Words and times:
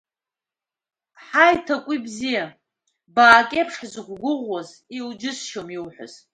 Ҳаи, 1.25 1.55
Ҭакәи 1.65 1.99
бзиа, 2.03 2.45
баак 3.15 3.49
еиԥш 3.55 3.75
ҳзықәгәыӷуаз, 3.79 4.69
иуџьысшьом 4.97 5.69
иуҳәаз! 5.75 6.13